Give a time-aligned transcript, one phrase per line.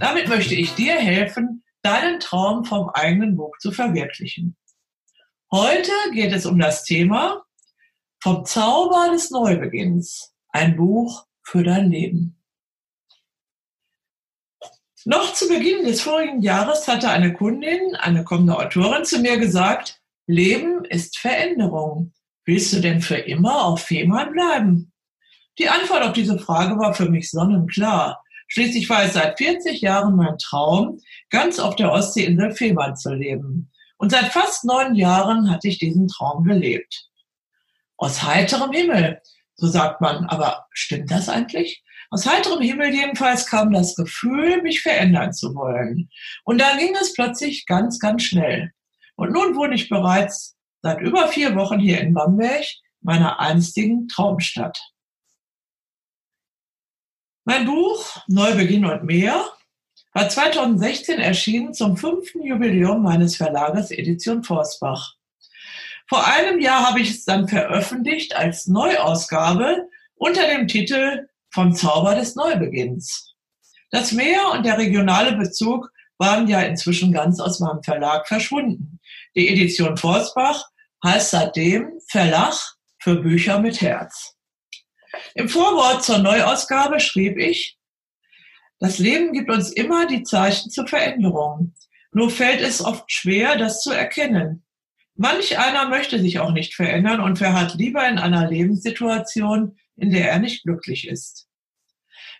[0.00, 4.56] Damit möchte ich dir helfen, deinen Traum vom eigenen Buch zu verwirklichen.
[5.50, 7.44] Heute geht es um das Thema
[8.22, 10.34] Vom Zauber des Neubeginns.
[10.50, 12.40] Ein Buch für dein Leben.
[15.04, 20.00] Noch zu Beginn des vorigen Jahres hatte eine Kundin, eine kommende Autorin, zu mir gesagt,
[20.26, 22.12] Leben ist Veränderung.
[22.44, 24.92] Willst du denn für immer auf Fehmarn bleiben?
[25.58, 28.22] Die Antwort auf diese Frage war für mich sonnenklar.
[28.48, 33.70] Schließlich war es seit 40 Jahren mein Traum, ganz auf der Ostseeinsel Fehmarn zu leben.
[33.98, 37.08] Und seit fast neun Jahren hatte ich diesen Traum gelebt.
[37.96, 39.20] Aus heiterem Himmel,
[39.56, 40.24] so sagt man.
[40.26, 41.82] Aber stimmt das eigentlich?
[42.10, 46.08] Aus heiterem Himmel jedenfalls kam das Gefühl, mich verändern zu wollen.
[46.44, 48.72] Und dann ging es plötzlich ganz, ganz schnell.
[49.16, 52.64] Und nun wohne ich bereits seit über vier Wochen hier in Bamberg,
[53.00, 54.78] meiner einstigen Traumstadt.
[57.48, 59.42] Mein Buch Neubeginn und mehr
[60.12, 65.14] war 2016 erschienen zum fünften Jubiläum meines Verlages Edition Forsbach.
[66.10, 72.16] Vor einem Jahr habe ich es dann veröffentlicht als Neuausgabe unter dem Titel Vom Zauber
[72.16, 73.32] des Neubeginns.
[73.90, 79.00] Das Meer und der regionale Bezug waren ja inzwischen ganz aus meinem Verlag verschwunden.
[79.34, 80.66] Die Edition Forsbach
[81.02, 84.37] heißt seitdem Verlag für Bücher mit Herz.
[85.34, 87.78] Im Vorwort zur Neuausgabe schrieb ich,
[88.80, 91.74] das Leben gibt uns immer die Zeichen zur Veränderung.
[92.12, 94.64] Nur fällt es oft schwer, das zu erkennen.
[95.16, 100.30] Manch einer möchte sich auch nicht verändern und verharrt lieber in einer Lebenssituation, in der
[100.30, 101.48] er nicht glücklich ist.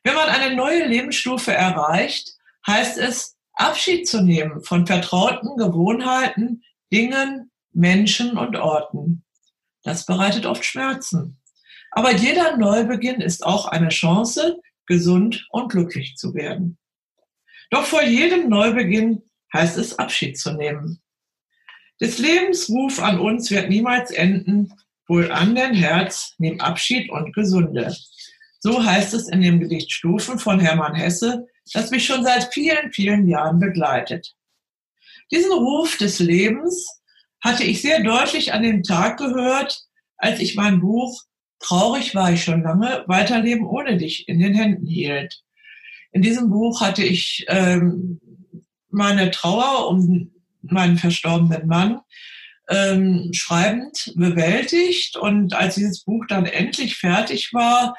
[0.04, 2.36] Wenn man eine neue Lebensstufe erreicht,
[2.66, 6.62] heißt es, Abschied zu nehmen von vertrauten Gewohnheiten,
[6.92, 9.24] Dingen, Menschen und Orten.
[9.82, 11.37] Das bereitet oft Schmerzen.
[11.98, 16.78] Aber jeder Neubeginn ist auch eine Chance, gesund und glücklich zu werden.
[17.70, 19.22] Doch vor jedem Neubeginn
[19.52, 21.02] heißt es Abschied zu nehmen.
[22.00, 24.72] Des Lebens Ruf an uns wird niemals enden,
[25.08, 27.92] wohl an dein Herz, nimm Abschied und Gesunde.
[28.60, 32.92] So heißt es in dem Gedicht Stufen von Hermann Hesse, das mich schon seit vielen,
[32.92, 34.36] vielen Jahren begleitet.
[35.32, 37.02] Diesen Ruf des Lebens
[37.40, 39.82] hatte ich sehr deutlich an dem Tag gehört,
[40.16, 41.24] als ich mein Buch
[41.60, 45.42] Traurig war ich schon lange, Weiterleben ohne dich in den Händen hielt.
[46.12, 48.20] In diesem Buch hatte ich ähm,
[48.90, 50.30] meine Trauer um
[50.62, 52.00] meinen verstorbenen Mann
[52.68, 55.16] ähm, schreibend bewältigt.
[55.16, 57.96] Und als dieses Buch dann endlich fertig war,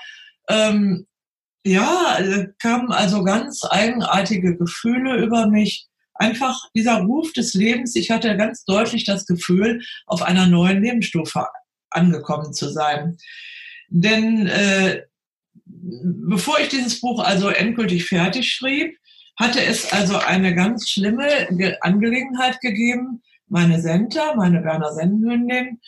[0.47, 1.05] ähm,
[1.65, 2.17] ja,
[2.61, 5.87] kamen also ganz eigenartige Gefühle über mich.
[6.13, 7.95] Einfach dieser Ruf des Lebens.
[7.95, 11.45] Ich hatte ganz deutlich das Gefühl, auf einer neuen Lebensstufe
[11.89, 13.17] angekommen zu sein.
[13.89, 15.03] Denn äh,
[15.65, 18.97] bevor ich dieses Buch also endgültig fertig schrieb,
[19.37, 21.47] hatte es also eine ganz schlimme
[21.81, 23.21] Angelegenheit gegeben.
[23.47, 25.79] Meine Senta, meine Werner Sennenhündin,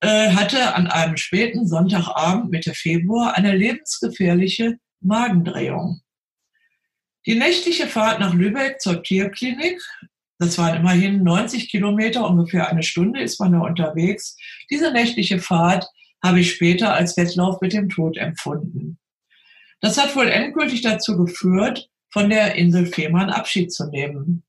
[0.00, 6.00] äh, hatte an einem späten Sonntagabend Mitte Februar eine lebensgefährliche Magendrehung.
[7.26, 9.80] Die nächtliche Fahrt nach Lübeck zur Tierklinik,
[10.38, 14.36] das waren immerhin 90 Kilometer, ungefähr eine Stunde ist man da unterwegs.
[14.70, 15.88] Diese nächtliche Fahrt
[16.22, 18.98] habe ich später als Wettlauf mit dem Tod empfunden.
[19.80, 24.44] Das hat wohl endgültig dazu geführt, von der Insel Fehmarn Abschied zu nehmen.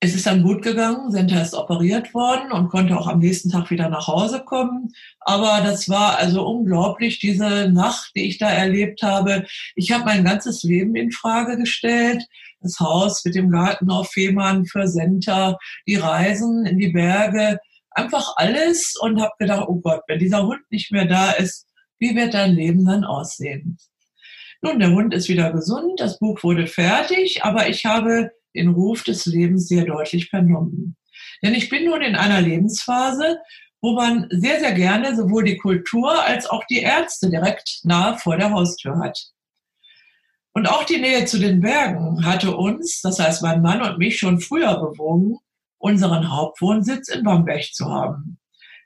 [0.00, 3.70] Es ist dann gut gegangen, Senta ist operiert worden und konnte auch am nächsten Tag
[3.70, 4.92] wieder nach Hause kommen.
[5.20, 9.46] Aber das war also unglaublich, diese Nacht, die ich da erlebt habe.
[9.76, 12.22] Ich habe mein ganzes Leben in Frage gestellt.
[12.60, 15.56] Das Haus mit dem Garten auf Fehmarn für Senta,
[15.86, 17.58] die Reisen in die Berge,
[17.94, 21.66] einfach alles und habe gedacht, oh Gott, wenn dieser Hund nicht mehr da ist,
[21.98, 23.78] wie wird dein Leben dann aussehen?
[24.62, 29.04] Nun, der Hund ist wieder gesund, das Buch wurde fertig, aber ich habe den Ruf
[29.04, 30.96] des Lebens sehr deutlich vernommen.
[31.42, 33.38] Denn ich bin nun in einer Lebensphase,
[33.80, 38.38] wo man sehr, sehr gerne sowohl die Kultur als auch die Ärzte direkt nahe vor
[38.38, 39.18] der Haustür hat.
[40.54, 44.18] Und auch die Nähe zu den Bergen hatte uns, das heißt mein Mann und mich,
[44.18, 45.38] schon früher bewogen,
[45.84, 48.38] unseren Hauptwohnsitz in Bamberg zu haben.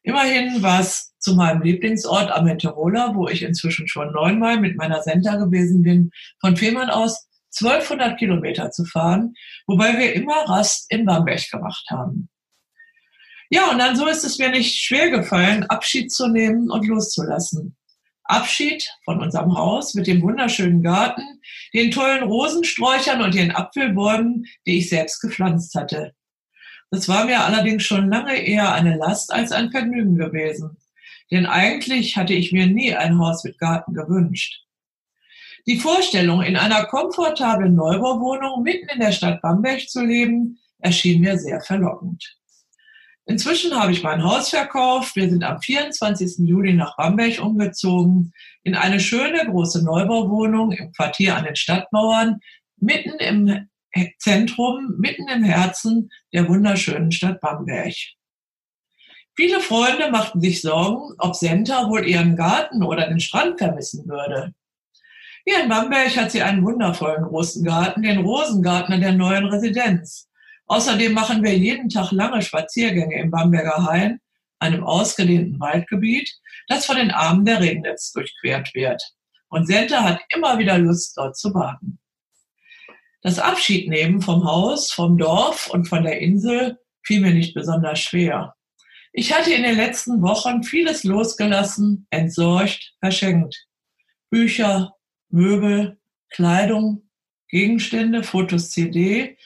[0.03, 5.37] Immerhin war es zu meinem Lieblingsort Amenterola, wo ich inzwischen schon neunmal mit meiner Senta
[5.37, 6.11] gewesen bin,
[6.41, 9.35] von Fehmarn aus 1200 Kilometer zu fahren,
[9.69, 12.29] wobei wir immer Rast in Bamberg gemacht haben.
[13.49, 17.77] Ja, und dann so ist es mir nicht schwer gefallen, Abschied zu nehmen und loszulassen.
[18.25, 21.23] Abschied von unserem Haus mit dem wunderschönen Garten,
[21.73, 26.13] den tollen Rosensträuchern und den Apfelbäumen, die ich selbst gepflanzt hatte.
[26.91, 30.79] Das war mir allerdings schon lange eher eine Last als ein Vergnügen gewesen.
[31.31, 34.63] Denn eigentlich hatte ich mir nie ein Haus mit Garten gewünscht.
[35.67, 41.39] Die Vorstellung, in einer komfortablen Neubauwohnung mitten in der Stadt Bamberg zu leben, erschien mir
[41.39, 42.39] sehr verlockend.
[43.27, 45.15] Inzwischen habe ich mein Haus verkauft.
[45.15, 46.49] Wir sind am 24.
[46.49, 48.33] Juli nach Bamberg umgezogen
[48.63, 52.41] in eine schöne große Neubauwohnung im Quartier an den Stadtmauern,
[52.79, 53.69] mitten im
[54.19, 57.95] Zentrum, mitten im Herzen der wunderschönen Stadt Bamberg.
[59.37, 64.53] Viele Freunde machten sich Sorgen, ob Senta wohl ihren Garten oder den Strand vermissen würde.
[65.45, 70.29] Hier in Bamberg hat sie einen wundervollen großen Garten, den Rosengarten der neuen Residenz.
[70.67, 74.21] Außerdem machen wir jeden Tag lange Spaziergänge im Bamberger Hain,
[74.59, 76.31] einem ausgedehnten Waldgebiet,
[76.67, 79.03] das von den Armen der Regnitz durchquert wird.
[79.49, 81.98] Und Senta hat immer wieder Lust, dort zu baden.
[83.23, 88.55] Das Abschiednehmen vom Haus, vom Dorf und von der Insel fiel mir nicht besonders schwer.
[89.13, 93.67] Ich hatte in den letzten Wochen vieles losgelassen, entsorgt, verschenkt.
[94.31, 94.93] Bücher,
[95.31, 95.99] Möbel,
[96.31, 97.09] Kleidung,
[97.49, 99.37] Gegenstände, Fotos, CD,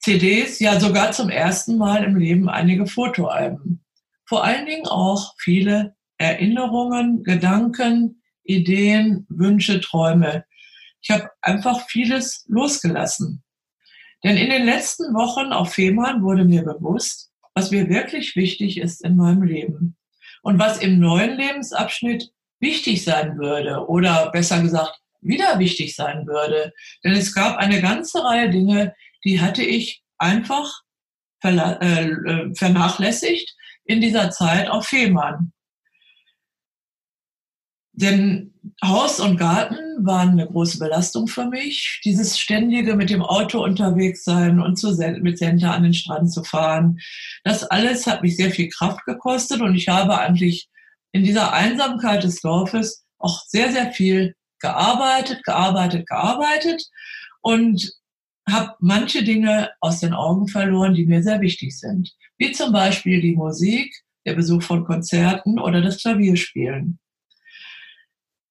[0.00, 3.84] CDs, ja sogar zum ersten Mal im Leben einige Fotoalben.
[4.26, 10.44] Vor allen Dingen auch viele Erinnerungen, Gedanken, Ideen, Wünsche, Träume.
[11.00, 13.42] Ich habe einfach vieles losgelassen.
[14.24, 19.04] Denn in den letzten Wochen auf Fehmarn wurde mir bewusst, was mir wirklich wichtig ist
[19.04, 19.96] in meinem Leben
[20.42, 22.30] und was im neuen Lebensabschnitt
[22.60, 26.72] wichtig sein würde oder besser gesagt wieder wichtig sein würde.
[27.04, 30.82] Denn es gab eine ganze Reihe Dinge, die hatte ich einfach
[31.44, 33.54] äh, äh, vernachlässigt
[33.84, 35.52] in dieser Zeit auf Fehmarn.
[38.00, 38.54] Denn
[38.84, 42.00] Haus und Garten waren eine große Belastung für mich.
[42.04, 46.44] Dieses ständige mit dem Auto unterwegs sein und zu, mit Senta an den Strand zu
[46.44, 47.00] fahren.
[47.42, 50.68] Das alles hat mich sehr viel Kraft gekostet und ich habe eigentlich
[51.10, 56.84] in dieser Einsamkeit des Dorfes auch sehr, sehr viel gearbeitet, gearbeitet, gearbeitet
[57.40, 57.94] und
[58.48, 62.12] habe manche Dinge aus den Augen verloren, die mir sehr wichtig sind.
[62.36, 63.92] Wie zum Beispiel die Musik,
[64.24, 67.00] der Besuch von Konzerten oder das Klavierspielen.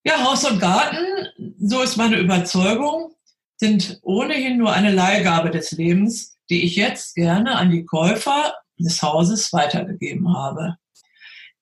[0.08, 1.28] Ja, Haus und Garten,
[1.60, 3.14] so ist meine Überzeugung,
[3.58, 9.02] sind ohnehin nur eine Leihgabe des Lebens, die ich jetzt gerne an die Käufer des
[9.02, 10.78] Hauses weitergegeben habe.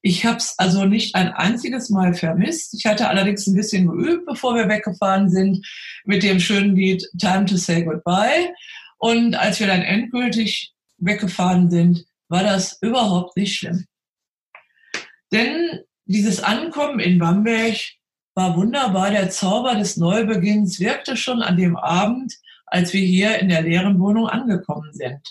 [0.04, 2.76] Ich habe es also nicht ein einziges Mal vermisst.
[2.76, 5.66] Ich hatte allerdings ein bisschen geübt, bevor wir weggefahren sind,
[6.04, 8.54] mit dem schönen Lied Time to Say Goodbye.
[9.00, 13.88] Und als wir dann endgültig weggefahren sind, war das überhaupt nicht schlimm.
[15.32, 17.78] Denn dieses Ankommen in Bamberg
[18.36, 19.10] war wunderbar.
[19.10, 22.34] Der Zauber des Neubeginns wirkte schon an dem Abend,
[22.68, 25.22] als wir hier in der leeren Wohnung angekommen sind.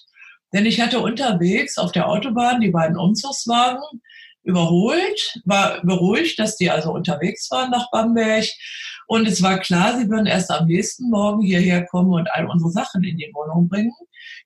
[0.52, 3.82] Denn ich hatte unterwegs auf der Autobahn die beiden Umzugswagen
[4.42, 8.44] überholt, war beruhigt, dass die also unterwegs waren nach Bamberg.
[9.06, 12.70] Und es war klar, sie würden erst am nächsten Morgen hierher kommen und all unsere
[12.70, 13.92] Sachen in die Wohnung bringen.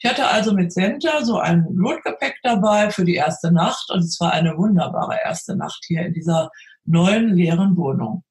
[0.01, 4.19] Ich hatte also mit Center so ein Notgepäck dabei für die erste Nacht und es
[4.21, 6.51] war eine wunderbare erste Nacht hier in dieser
[6.85, 8.25] neuen leeren Wohnung.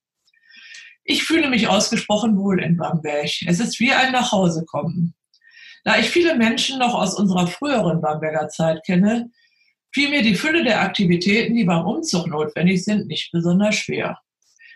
[1.10, 3.30] Ich fühle mich ausgesprochen wohl in Bamberg.
[3.48, 5.16] Es ist wie ein Nachhausekommen.
[5.86, 9.32] Da ich viele Menschen noch aus unserer früheren Bamberger Zeit kenne,
[9.94, 14.20] fiel mir die Fülle der Aktivitäten, die beim Umzug notwendig sind, nicht besonders schwer.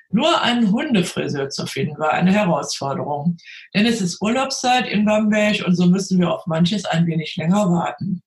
[0.09, 3.35] Nur einen Hundefriseur zu finden, war eine Herausforderung.
[3.73, 7.69] Denn es ist Urlaubszeit in Bamberg und so müssen wir auf manches ein wenig länger
[7.69, 8.23] warten.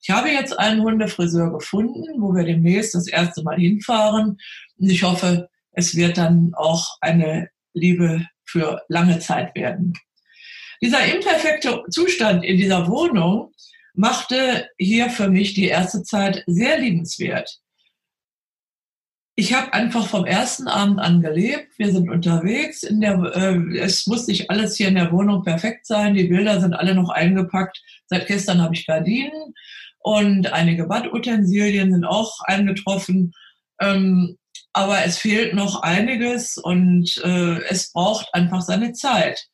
[0.00, 4.38] Ich habe jetzt einen Hundefriseur gefunden, wo wir demnächst das erste Mal hinfahren.
[4.78, 9.94] Und ich hoffe, es wird dann auch eine Liebe für lange Zeit werden.
[10.82, 13.52] Dieser imperfekte Zustand in dieser Wohnung
[13.94, 17.60] machte hier für mich die erste Zeit sehr liebenswert.
[19.34, 21.78] Ich habe einfach vom ersten Abend an gelebt.
[21.78, 22.82] Wir sind unterwegs.
[22.82, 26.14] In der, äh, es muss nicht alles hier in der Wohnung perfekt sein.
[26.14, 27.80] Die Bilder sind alle noch eingepackt.
[28.06, 29.54] Seit gestern habe ich Gardinen
[30.00, 33.32] und einige Badutensilien sind auch eingetroffen.
[33.80, 34.36] Ähm,
[34.72, 39.46] aber es fehlt noch einiges und äh, es braucht einfach seine Zeit.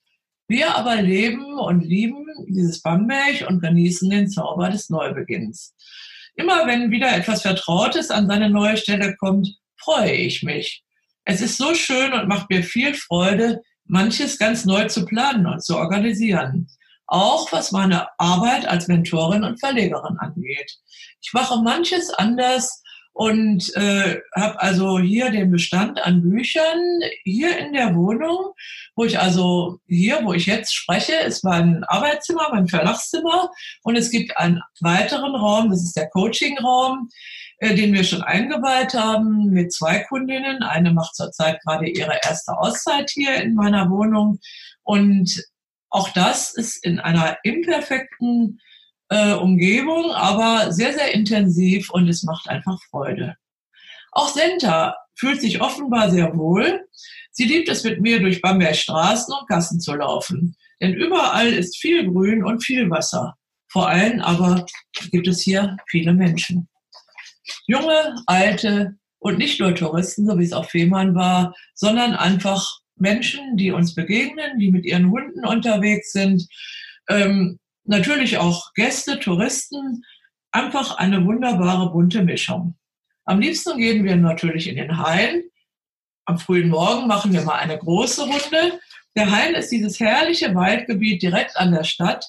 [0.46, 5.74] Wir aber leben und lieben dieses Bamberg und genießen den Zauber des Neubeginns.
[6.36, 10.84] Immer wenn wieder etwas Vertrautes an seine neue Stelle kommt, freue ich mich.
[11.24, 15.62] Es ist so schön und macht mir viel Freude, manches ganz neu zu planen und
[15.62, 16.68] zu organisieren.
[17.06, 20.78] Auch was meine Arbeit als Mentorin und Verlegerin angeht.
[21.20, 22.82] Ich mache manches anders
[23.18, 28.52] und äh, habe also hier den Bestand an Büchern hier in der Wohnung,
[28.94, 33.50] wo ich also hier, wo ich jetzt spreche, ist mein Arbeitszimmer, mein Verlagszimmer
[33.82, 37.08] und es gibt einen weiteren Raum, das ist der Coaching-Raum,
[37.58, 40.62] äh, den wir schon eingeweiht haben mit zwei Kundinnen.
[40.62, 44.38] Eine macht zurzeit gerade ihre erste Auszeit hier in meiner Wohnung
[44.84, 45.42] und
[45.90, 48.60] auch das ist in einer imperfekten
[49.10, 53.36] äh, Umgebung, aber sehr, sehr intensiv und es macht einfach Freude.
[54.12, 56.86] Auch Senta fühlt sich offenbar sehr wohl.
[57.30, 60.56] Sie liebt es mit mir durch Bamberg Straßen und Gassen zu laufen.
[60.80, 63.36] Denn überall ist viel Grün und viel Wasser.
[63.68, 64.64] Vor allem aber
[65.10, 66.68] gibt es hier viele Menschen.
[67.66, 73.56] Junge, alte und nicht nur Touristen, so wie es auf Fehmarn war, sondern einfach Menschen,
[73.56, 76.46] die uns begegnen, die mit ihren Hunden unterwegs sind,
[77.08, 80.04] ähm, natürlich auch Gäste, Touristen,
[80.52, 82.76] einfach eine wunderbare bunte Mischung.
[83.24, 85.42] Am liebsten gehen wir natürlich in den Hain.
[86.24, 88.80] Am frühen Morgen machen wir mal eine große Runde.
[89.16, 92.26] Der Hain ist dieses herrliche Waldgebiet direkt an der Stadt,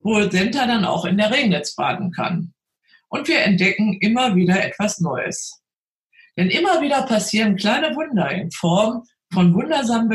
[0.00, 2.52] wo Senta dann auch in der Regnitz baden kann.
[3.08, 5.62] Und wir entdecken immer wieder etwas Neues.
[6.36, 10.08] Denn immer wieder passieren kleine Wunder in Form von wundersamen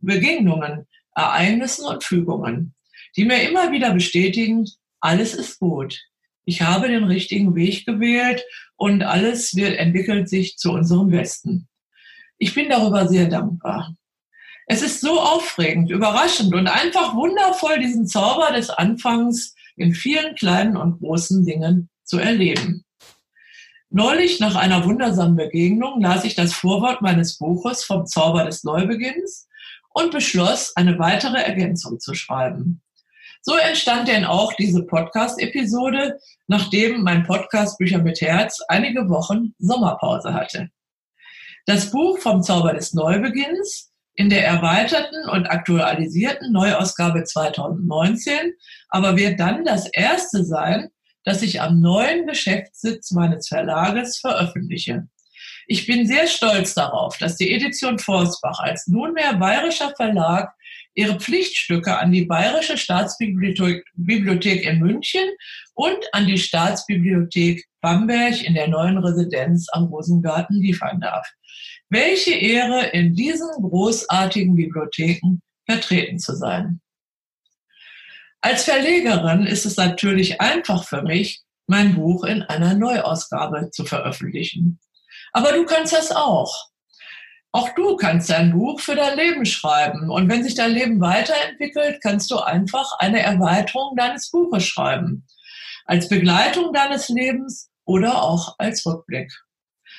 [0.00, 2.74] Begegnungen, Ereignissen und Fügungen
[3.16, 4.68] die mir immer wieder bestätigen,
[5.00, 6.00] alles ist gut.
[6.44, 8.44] Ich habe den richtigen Weg gewählt
[8.76, 11.68] und alles wird, entwickelt sich zu unserem Besten.
[12.38, 13.94] Ich bin darüber sehr dankbar.
[14.66, 20.76] Es ist so aufregend, überraschend und einfach wundervoll, diesen Zauber des Anfangs in vielen kleinen
[20.76, 22.84] und großen Dingen zu erleben.
[23.90, 29.48] Neulich nach einer wundersamen Begegnung las ich das Vorwort meines Buches vom Zauber des Neubeginns
[29.90, 32.80] und beschloss, eine weitere Ergänzung zu schreiben.
[33.44, 40.32] So entstand denn auch diese Podcast-Episode, nachdem mein Podcast Bücher mit Herz einige Wochen Sommerpause
[40.32, 40.68] hatte.
[41.66, 48.52] Das Buch vom Zauber des Neubeginns in der erweiterten und aktualisierten Neuausgabe 2019
[48.88, 50.90] aber wird dann das erste sein,
[51.24, 55.08] das ich am neuen Geschäftssitz meines Verlages veröffentliche.
[55.66, 60.52] Ich bin sehr stolz darauf, dass die Edition Forstbach als nunmehr bayerischer Verlag
[60.94, 65.28] ihre Pflichtstücke an die Bayerische Staatsbibliothek in München
[65.74, 71.26] und an die Staatsbibliothek Bamberg in der neuen Residenz am Rosengarten liefern darf.
[71.88, 76.80] Welche Ehre, in diesen großartigen Bibliotheken vertreten zu sein.
[78.40, 84.80] Als Verlegerin ist es natürlich einfach für mich, mein Buch in einer Neuausgabe zu veröffentlichen.
[85.32, 86.71] Aber du kannst das auch.
[87.52, 90.10] Auch du kannst dein Buch für dein Leben schreiben.
[90.10, 95.26] Und wenn sich dein Leben weiterentwickelt, kannst du einfach eine Erweiterung deines Buches schreiben.
[95.84, 99.30] Als Begleitung deines Lebens oder auch als Rückblick.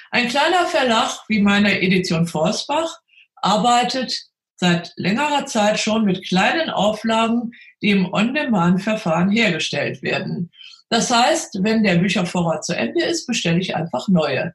[0.09, 2.99] Ein kleiner Verlag wie meine Edition Forsbach
[3.35, 4.13] arbeitet
[4.55, 10.51] seit längerer Zeit schon mit kleinen Auflagen, die im On-Demand-Verfahren hergestellt werden.
[10.89, 14.53] Das heißt, wenn der Büchervorrat zu Ende ist, bestelle ich einfach neue.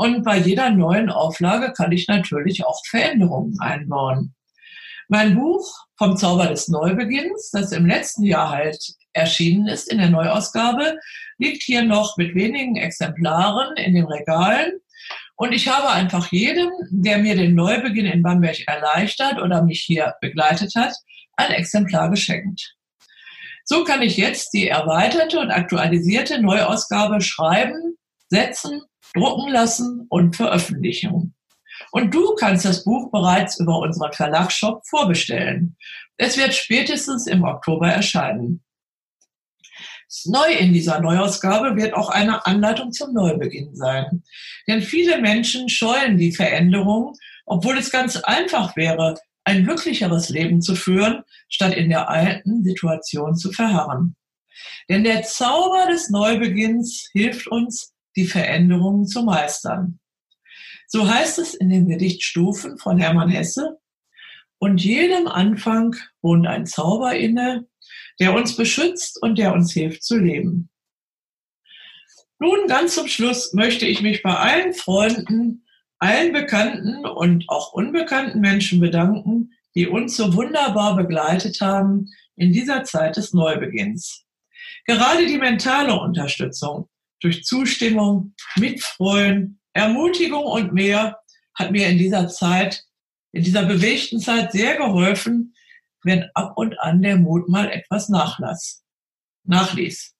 [0.00, 4.34] Und bei jeder neuen Auflage kann ich natürlich auch Veränderungen einbauen.
[5.08, 10.08] Mein Buch vom Zauber des Neubeginns, das im letzten Jahr halt erschienen ist in der
[10.08, 10.96] Neuausgabe,
[11.36, 14.72] liegt hier noch mit wenigen Exemplaren in den Regalen.
[15.36, 20.14] Und ich habe einfach jedem, der mir den Neubeginn in Bamberg erleichtert oder mich hier
[20.22, 20.94] begleitet hat,
[21.36, 22.74] ein Exemplar geschenkt.
[23.66, 27.98] So kann ich jetzt die erweiterte und aktualisierte Neuausgabe schreiben,
[28.30, 28.80] setzen
[29.14, 31.34] drucken lassen und veröffentlichen.
[31.92, 35.76] Und du kannst das Buch bereits über unseren Verlagsshop vorbestellen.
[36.16, 38.62] Es wird spätestens im Oktober erscheinen.
[40.24, 44.22] Neu in dieser Neuausgabe wird auch eine Anleitung zum Neubeginn sein.
[44.66, 47.14] Denn viele Menschen scheuen die Veränderung,
[47.46, 49.14] obwohl es ganz einfach wäre,
[49.44, 54.16] ein glücklicheres Leben zu führen, statt in der alten Situation zu verharren.
[54.88, 60.00] Denn der Zauber des Neubeginns hilft uns, die Veränderungen zu meistern.
[60.86, 63.78] So heißt es in den Gedichtstufen von Hermann Hesse.
[64.58, 67.66] Und jedem Anfang wohnt ein Zauber inne,
[68.18, 70.68] der uns beschützt und der uns hilft zu leben.
[72.38, 75.64] Nun ganz zum Schluss möchte ich mich bei allen Freunden,
[75.98, 82.84] allen bekannten und auch unbekannten Menschen bedanken, die uns so wunderbar begleitet haben in dieser
[82.84, 84.26] Zeit des Neubeginns.
[84.86, 86.88] Gerade die mentale Unterstützung,
[87.20, 91.18] durch Zustimmung, Mitfreuen, Ermutigung und mehr
[91.54, 92.84] hat mir in dieser Zeit
[93.32, 95.54] in dieser bewegten Zeit sehr geholfen,
[96.02, 98.82] wenn ab und an der Mut mal etwas nachlass,
[99.44, 100.14] nachließ.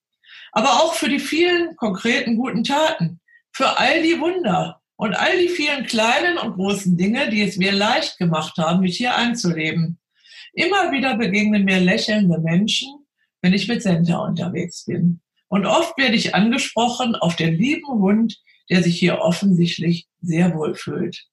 [0.53, 3.21] Aber auch für die vielen konkreten guten Taten,
[3.53, 7.73] für all die Wunder und all die vielen kleinen und großen Dinge, die es mir
[7.73, 9.99] leicht gemacht haben, mich hier einzuleben.
[10.53, 13.07] Immer wieder begegnen mir lächelnde Menschen,
[13.41, 15.21] wenn ich mit Senta unterwegs bin.
[15.51, 18.41] Und oft werde ich angesprochen auf den lieben Hund,
[18.71, 21.27] der sich hier offensichtlich sehr wohl fühlt.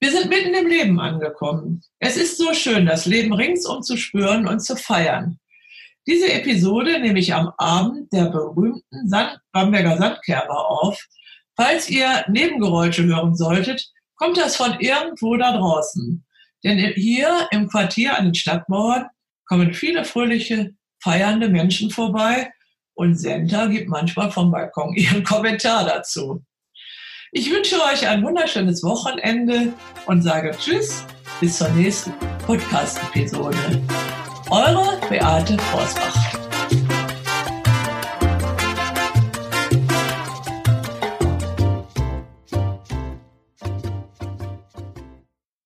[0.00, 1.82] Wir sind mitten im Leben angekommen.
[1.98, 5.38] Es ist so schön, das Leben ringsum zu spüren und zu feiern.
[6.06, 11.06] Diese Episode nehme ich am Abend der berühmten Sand Bamberger Sandkerber auf.
[11.56, 16.24] Falls ihr Nebengeräusche hören solltet, kommt das von irgendwo da draußen.
[16.64, 19.08] Denn hier im Quartier an den Stadtmauern
[19.44, 22.50] kommen viele fröhliche, feiernde Menschen vorbei
[22.96, 26.42] und Senta gibt manchmal vom Balkon ihren Kommentar dazu.
[27.32, 29.72] Ich wünsche euch ein wunderschönes Wochenende
[30.06, 31.04] und sage Tschüss,
[31.40, 32.12] bis zur nächsten
[32.46, 33.58] Podcast-Episode.
[34.50, 36.35] Eure Beate Forsbach.